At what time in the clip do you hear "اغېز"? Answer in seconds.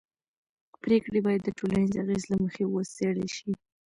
2.03-2.23